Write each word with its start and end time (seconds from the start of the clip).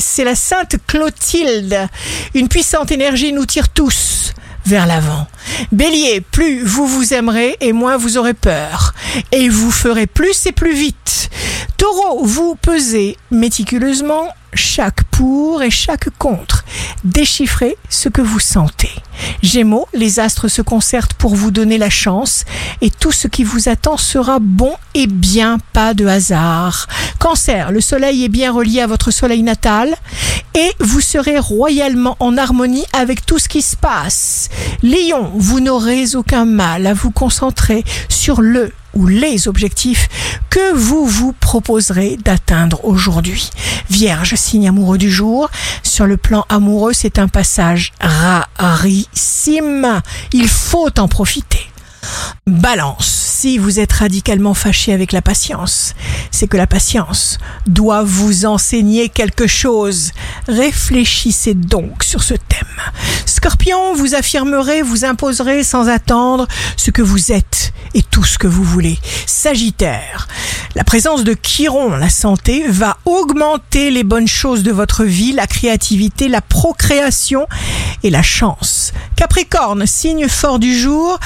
c'est 0.00 0.24
la 0.24 0.34
sainte 0.34 0.76
Clotilde. 0.86 1.88
Une 2.34 2.48
puissante 2.48 2.92
énergie 2.92 3.32
nous 3.32 3.46
tire 3.46 3.68
tous 3.68 4.32
vers 4.66 4.86
l'avant. 4.86 5.26
Bélier, 5.72 6.20
plus 6.20 6.62
vous 6.62 6.86
vous 6.86 7.14
aimerez 7.14 7.56
et 7.60 7.72
moins 7.72 7.96
vous 7.96 8.18
aurez 8.18 8.34
peur. 8.34 8.94
Et 9.32 9.48
vous 9.48 9.70
ferez 9.70 10.06
plus 10.06 10.46
et 10.46 10.52
plus 10.52 10.74
vite. 10.74 11.30
Taureau, 11.78 12.24
vous 12.24 12.54
pesez 12.54 13.16
méticuleusement 13.30 14.28
chaque 14.52 15.04
pour 15.04 15.62
et 15.62 15.70
chaque 15.70 16.10
contre. 16.18 16.64
Déchiffrez 17.04 17.76
ce 17.88 18.08
que 18.08 18.22
vous 18.22 18.40
sentez. 18.40 18.90
Gémeaux, 19.42 19.86
les 19.94 20.20
astres 20.20 20.48
se 20.48 20.62
concertent 20.62 21.14
pour 21.14 21.34
vous 21.34 21.50
donner 21.50 21.78
la 21.78 21.90
chance 21.90 22.44
et 22.80 22.90
tout 22.90 23.12
ce 23.12 23.28
qui 23.28 23.44
vous 23.44 23.68
attend 23.68 23.96
sera 23.96 24.38
bon 24.40 24.74
et 24.94 25.06
bien, 25.06 25.58
pas 25.72 25.94
de 25.94 26.06
hasard. 26.06 26.86
Cancer, 27.18 27.70
le 27.72 27.80
soleil 27.80 28.24
est 28.24 28.28
bien 28.28 28.52
relié 28.52 28.80
à 28.80 28.86
votre 28.86 29.10
soleil 29.10 29.42
natal 29.42 29.94
et 30.54 30.70
vous 30.80 31.00
serez 31.00 31.38
royalement 31.38 32.16
en 32.20 32.36
harmonie 32.36 32.84
avec 32.92 33.24
tout 33.24 33.38
ce 33.38 33.48
qui 33.48 33.62
se 33.62 33.76
passe. 33.76 34.48
Lion, 34.82 35.30
vous 35.34 35.60
n'aurez 35.60 36.16
aucun 36.16 36.44
mal 36.44 36.86
à 36.86 36.94
vous 36.94 37.10
concentrer 37.10 37.84
sur 38.08 38.40
le 38.40 38.72
ou 38.94 39.06
les 39.06 39.48
objectifs 39.48 40.08
que 40.50 40.74
vous 40.74 41.06
vous 41.06 41.32
proposerez 41.32 42.16
d'atteindre 42.16 42.84
aujourd'hui. 42.84 43.50
Vierge, 43.90 44.34
signe 44.34 44.68
amoureux 44.68 44.98
du 44.98 45.10
jour. 45.10 45.50
Sur 45.98 46.06
le 46.06 46.16
plan 46.16 46.46
amoureux, 46.48 46.92
c'est 46.92 47.18
un 47.18 47.26
passage 47.26 47.92
rarissime. 48.56 50.00
Il 50.32 50.46
faut 50.46 50.96
en 50.96 51.08
profiter. 51.08 51.66
Balance, 52.46 53.08
si 53.08 53.58
vous 53.58 53.80
êtes 53.80 53.94
radicalement 53.94 54.54
fâché 54.54 54.92
avec 54.92 55.10
la 55.10 55.22
patience, 55.22 55.94
c'est 56.30 56.46
que 56.46 56.56
la 56.56 56.68
patience 56.68 57.38
doit 57.66 58.04
vous 58.04 58.46
enseigner 58.46 59.08
quelque 59.08 59.48
chose. 59.48 60.12
Réfléchissez 60.46 61.54
donc 61.54 62.04
sur 62.04 62.22
ce 62.22 62.34
thème. 62.34 62.80
Scorpion, 63.26 63.92
vous 63.94 64.14
affirmerez, 64.14 64.82
vous 64.82 65.04
imposerez 65.04 65.64
sans 65.64 65.88
attendre 65.88 66.46
ce 66.76 66.92
que 66.92 67.02
vous 67.02 67.32
êtes 67.32 67.72
et 67.94 68.02
tout 68.02 68.24
ce 68.24 68.38
que 68.38 68.46
vous 68.46 68.64
voulez. 68.64 68.98
Sagittaire, 69.26 70.28
la 70.74 70.84
présence 70.84 71.24
de 71.24 71.34
Chiron, 71.34 71.90
la 71.90 72.10
santé, 72.10 72.66
va 72.68 72.98
augmenter 73.04 73.90
les 73.90 74.04
bonnes 74.04 74.28
choses 74.28 74.62
de 74.62 74.72
votre 74.72 75.04
vie, 75.04 75.32
la 75.32 75.46
créativité, 75.46 76.28
la 76.28 76.40
procréation 76.40 77.46
et 78.02 78.10
la 78.10 78.22
chance. 78.22 78.92
Capricorne, 79.16 79.86
signe 79.86 80.28
fort 80.28 80.58
du 80.58 80.78
jour, 80.78 81.18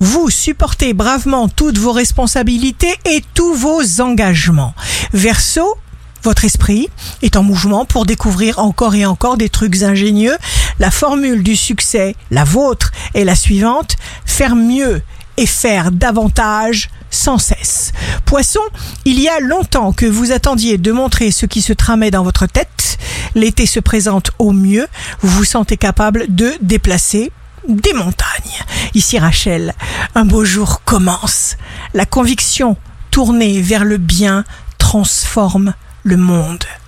vous 0.00 0.30
supportez 0.30 0.92
bravement 0.92 1.48
toutes 1.48 1.78
vos 1.78 1.92
responsabilités 1.92 2.94
et 3.04 3.22
tous 3.34 3.54
vos 3.54 4.00
engagements. 4.00 4.74
Verseau, 5.12 5.76
votre 6.22 6.44
esprit 6.44 6.88
est 7.22 7.36
en 7.36 7.42
mouvement 7.42 7.84
pour 7.84 8.04
découvrir 8.04 8.58
encore 8.58 8.94
et 8.94 9.06
encore 9.06 9.36
des 9.36 9.48
trucs 9.48 9.82
ingénieux. 9.82 10.36
La 10.80 10.90
formule 10.90 11.42
du 11.42 11.54
succès, 11.54 12.16
la 12.30 12.44
vôtre, 12.44 12.90
est 13.14 13.24
la 13.24 13.36
suivante. 13.36 13.96
Faire 14.24 14.56
mieux 14.56 15.02
et 15.36 15.46
faire 15.46 15.92
davantage 15.92 16.90
sans 17.16 17.38
cesse. 17.38 17.92
Poisson, 18.24 18.60
il 19.04 19.18
y 19.20 19.28
a 19.28 19.40
longtemps 19.40 19.92
que 19.92 20.06
vous 20.06 20.32
attendiez 20.32 20.78
de 20.78 20.92
montrer 20.92 21.30
ce 21.30 21.46
qui 21.46 21.62
se 21.62 21.72
tramait 21.72 22.10
dans 22.10 22.22
votre 22.22 22.46
tête. 22.46 22.98
L'été 23.34 23.66
se 23.66 23.80
présente 23.80 24.30
au 24.38 24.52
mieux. 24.52 24.86
Vous 25.22 25.30
vous 25.30 25.44
sentez 25.44 25.76
capable 25.76 26.26
de 26.28 26.52
déplacer 26.60 27.32
des 27.68 27.94
montagnes. 27.94 28.64
Ici 28.94 29.18
Rachel, 29.18 29.74
un 30.14 30.24
beau 30.24 30.44
jour 30.44 30.82
commence. 30.84 31.56
La 31.94 32.06
conviction 32.06 32.76
tournée 33.10 33.60
vers 33.60 33.84
le 33.84 33.96
bien 33.96 34.44
transforme 34.78 35.74
le 36.04 36.16
monde. 36.16 36.64